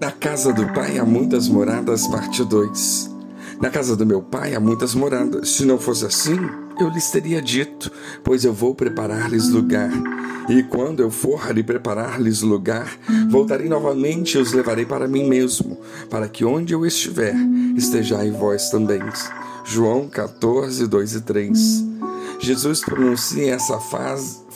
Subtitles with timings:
[0.00, 3.10] Na casa do Pai há muitas moradas, parte 2.
[3.60, 5.50] Na casa do meu Pai há muitas moradas.
[5.50, 6.38] Se não fosse assim,
[6.78, 7.90] eu lhes teria dito,
[8.22, 9.90] pois eu vou preparar-lhes lugar.
[10.48, 12.88] E quando eu for lhe preparar-lhes lugar,
[13.28, 15.76] voltarei novamente e os levarei para mim mesmo,
[16.08, 17.34] para que onde eu estiver,
[17.76, 19.02] estejai vós também.
[19.64, 21.84] João 14, 2 e 3.
[22.38, 24.47] Jesus pronuncia essa frase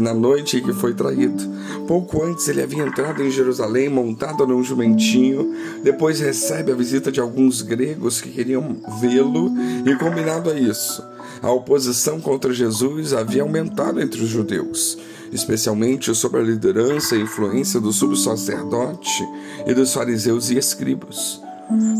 [0.00, 1.42] na noite em que foi traído.
[1.86, 7.20] Pouco antes ele havia entrado em Jerusalém montado num jumentinho, depois recebe a visita de
[7.20, 9.50] alguns gregos que queriam vê-lo
[9.86, 11.02] e combinado a isso.
[11.42, 14.96] A oposição contra Jesus havia aumentado entre os judeus,
[15.32, 19.26] especialmente sobre a liderança e influência do subsacerdote
[19.66, 21.40] e dos fariseus e escribas.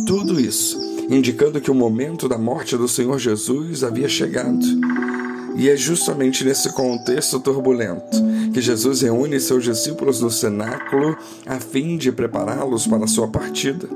[0.07, 4.65] Tudo isso indicando que o momento da morte do Senhor Jesus havia chegado.
[5.57, 8.17] E é justamente nesse contexto turbulento
[8.53, 11.17] que Jesus reúne seus discípulos no cenáculo
[11.47, 13.89] a fim de prepará-los para a sua partida.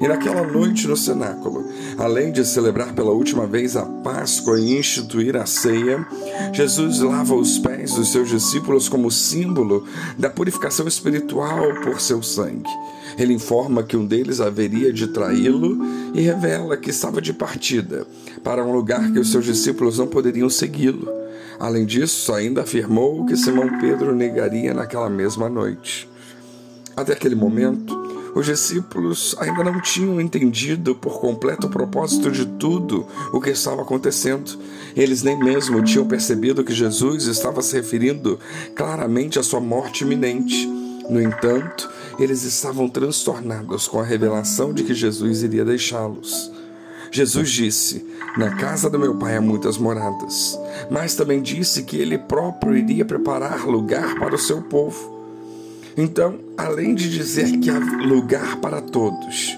[0.00, 1.64] E naquela noite no cenáculo,
[1.98, 6.06] além de celebrar pela última vez a Páscoa e instituir a ceia,
[6.52, 9.84] Jesus lava os pés dos seus discípulos como símbolo
[10.18, 12.70] da purificação espiritual por seu sangue.
[13.18, 15.78] Ele informa que um deles haveria de traí-lo
[16.14, 18.06] e revela que estava de partida
[18.42, 21.08] para um lugar que os seus discípulos não poderiam segui-lo.
[21.58, 26.08] Além disso, ainda afirmou que Simão Pedro negaria naquela mesma noite.
[26.96, 33.06] Até aquele momento, os discípulos ainda não tinham entendido por completo o propósito de tudo
[33.32, 34.58] o que estava acontecendo.
[34.94, 38.38] Eles nem mesmo tinham percebido que Jesus estava se referindo
[38.74, 40.66] claramente à sua morte iminente.
[41.08, 46.52] No entanto, eles estavam transtornados com a revelação de que Jesus iria deixá-los.
[47.10, 50.56] Jesus disse: Na casa do meu pai há muitas moradas,
[50.88, 55.19] mas também disse que ele próprio iria preparar lugar para o seu povo.
[55.96, 59.56] Então, além de dizer que há lugar para todos,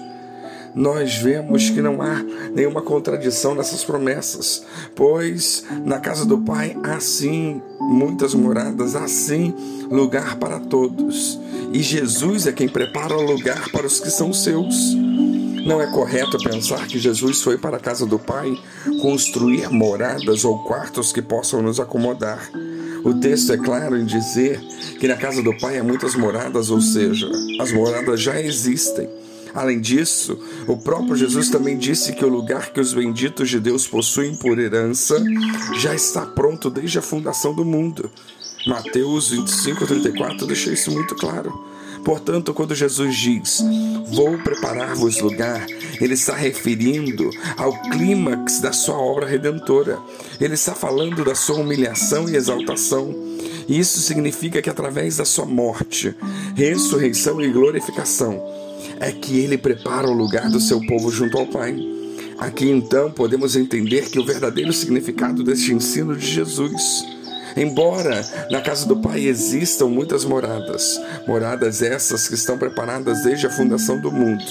[0.75, 4.63] nós vemos que não há nenhuma contradição nessas promessas,
[4.95, 9.53] pois na casa do Pai há sim muitas moradas, há sim
[9.89, 11.39] lugar para todos.
[11.71, 14.75] E Jesus é quem prepara o lugar para os que são seus.
[15.65, 18.51] Não é correto pensar que Jesus foi para a casa do Pai
[19.01, 22.49] construir moradas ou quartos que possam nos acomodar.
[23.03, 24.59] O texto é claro em dizer
[24.99, 29.09] que na casa do Pai há muitas moradas, ou seja, as moradas já existem.
[29.53, 33.85] Além disso, o próprio Jesus também disse que o lugar que os benditos de Deus
[33.85, 35.23] possuem por herança
[35.79, 38.09] já está pronto desde a fundação do mundo.
[38.65, 41.72] Mateus 25, 34 deixa isso muito claro.
[42.03, 43.63] Portanto, quando Jesus diz:
[44.07, 45.65] Vou preparar-vos lugar,
[45.99, 49.99] ele está referindo ao clímax da sua obra redentora.
[50.39, 53.13] Ele está falando da sua humilhação e exaltação.
[53.67, 56.13] E isso significa que através da sua morte,
[56.55, 58.43] ressurreição e glorificação,
[58.99, 61.75] é que ele prepara o lugar do seu povo junto ao Pai.
[62.37, 67.05] Aqui então podemos entender que o verdadeiro significado deste ensino de Jesus
[67.55, 73.51] Embora na casa do Pai existam muitas moradas, moradas essas que estão preparadas desde a
[73.51, 74.43] fundação do mundo,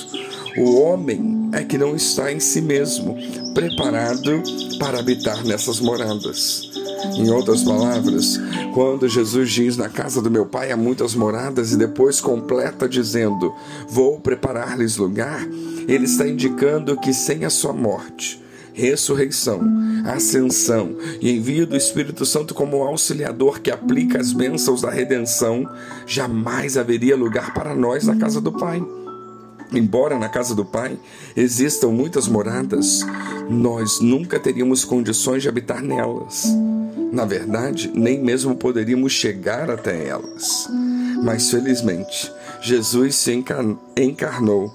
[0.57, 3.17] o homem é que não está em si mesmo
[3.55, 4.43] preparado
[4.79, 6.71] para habitar nessas moradas.
[7.17, 8.39] Em outras palavras,
[8.75, 13.53] quando Jesus diz na casa do meu pai há muitas moradas e depois completa dizendo
[13.89, 15.47] vou preparar-lhes lugar,
[15.89, 18.42] ele está indicando que sem a sua morte,
[18.73, 19.61] ressurreição,
[20.07, 25.69] ascensão e envio do Espírito Santo como auxiliador que aplica as bênçãos da redenção,
[26.07, 28.83] jamais haveria lugar para nós na casa do Pai.
[29.73, 30.99] Embora na casa do Pai
[31.35, 33.01] existam muitas moradas,
[33.49, 36.47] nós nunca teríamos condições de habitar nelas.
[37.11, 40.69] Na verdade, nem mesmo poderíamos chegar até elas.
[41.23, 42.31] Mas felizmente,
[42.61, 44.75] Jesus se encarnou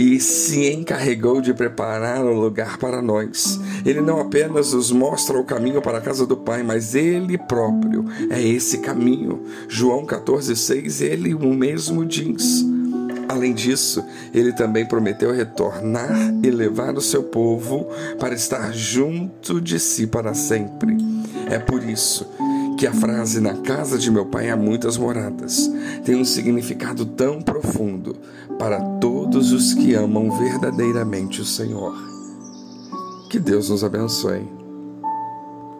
[0.00, 3.60] e se encarregou de preparar um lugar para nós.
[3.84, 8.06] Ele não apenas nos mostra o caminho para a casa do Pai, mas ele próprio
[8.30, 9.42] é esse caminho.
[9.68, 12.64] João 14,6, ele o mesmo diz.
[13.28, 14.02] Além disso,
[14.32, 16.10] ele também prometeu retornar
[16.42, 17.86] e levar o seu povo
[18.18, 20.96] para estar junto de si para sempre.
[21.50, 22.26] É por isso
[22.78, 25.70] que a frase na casa de meu pai há muitas moradas
[26.02, 28.16] tem um significado tão profundo
[28.58, 28.80] para
[29.30, 31.94] todos os que amam verdadeiramente o Senhor.
[33.30, 34.59] Que Deus nos abençoe.